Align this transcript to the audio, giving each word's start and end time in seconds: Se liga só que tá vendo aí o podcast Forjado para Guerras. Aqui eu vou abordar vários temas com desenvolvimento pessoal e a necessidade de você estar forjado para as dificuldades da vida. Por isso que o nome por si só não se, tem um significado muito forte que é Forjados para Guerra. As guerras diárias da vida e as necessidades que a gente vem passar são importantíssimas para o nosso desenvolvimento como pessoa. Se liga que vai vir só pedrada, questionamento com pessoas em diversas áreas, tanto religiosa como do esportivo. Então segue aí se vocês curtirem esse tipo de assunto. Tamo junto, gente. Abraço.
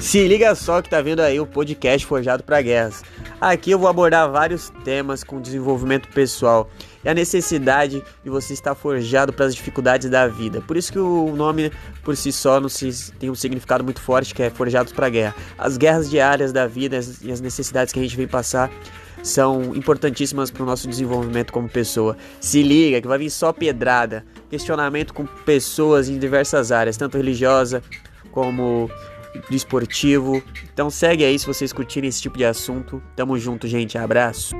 Se 0.00 0.26
liga 0.28 0.54
só 0.54 0.82
que 0.82 0.90
tá 0.90 1.00
vendo 1.00 1.20
aí 1.20 1.40
o 1.40 1.46
podcast 1.46 2.06
Forjado 2.06 2.44
para 2.44 2.60
Guerras. 2.60 3.02
Aqui 3.40 3.70
eu 3.70 3.78
vou 3.78 3.88
abordar 3.88 4.30
vários 4.30 4.70
temas 4.84 5.24
com 5.24 5.40
desenvolvimento 5.40 6.08
pessoal 6.08 6.70
e 7.04 7.08
a 7.08 7.14
necessidade 7.14 8.02
de 8.22 8.30
você 8.30 8.52
estar 8.52 8.74
forjado 8.74 9.32
para 9.32 9.46
as 9.46 9.54
dificuldades 9.54 10.08
da 10.10 10.28
vida. 10.28 10.60
Por 10.60 10.76
isso 10.76 10.92
que 10.92 10.98
o 10.98 11.34
nome 11.34 11.72
por 12.04 12.16
si 12.16 12.30
só 12.30 12.60
não 12.60 12.68
se, 12.68 13.12
tem 13.18 13.30
um 13.30 13.34
significado 13.34 13.82
muito 13.82 14.00
forte 14.00 14.34
que 14.34 14.42
é 14.42 14.50
Forjados 14.50 14.92
para 14.92 15.08
Guerra. 15.08 15.34
As 15.58 15.76
guerras 15.76 16.10
diárias 16.10 16.52
da 16.52 16.66
vida 16.66 17.00
e 17.22 17.32
as 17.32 17.40
necessidades 17.40 17.92
que 17.92 17.98
a 17.98 18.02
gente 18.02 18.16
vem 18.16 18.28
passar 18.28 18.70
são 19.22 19.74
importantíssimas 19.74 20.50
para 20.50 20.62
o 20.62 20.66
nosso 20.66 20.86
desenvolvimento 20.86 21.52
como 21.52 21.68
pessoa. 21.68 22.16
Se 22.40 22.62
liga 22.62 23.00
que 23.00 23.08
vai 23.08 23.18
vir 23.18 23.30
só 23.30 23.52
pedrada, 23.52 24.24
questionamento 24.48 25.12
com 25.12 25.26
pessoas 25.26 26.08
em 26.08 26.18
diversas 26.18 26.70
áreas, 26.70 26.96
tanto 26.96 27.16
religiosa 27.16 27.82
como 28.30 28.90
do 29.48 29.54
esportivo. 29.54 30.42
Então 30.72 30.90
segue 30.90 31.24
aí 31.24 31.38
se 31.38 31.46
vocês 31.46 31.72
curtirem 31.72 32.08
esse 32.08 32.22
tipo 32.22 32.36
de 32.36 32.44
assunto. 32.44 33.02
Tamo 33.14 33.38
junto, 33.38 33.66
gente. 33.66 33.96
Abraço. 33.96 34.54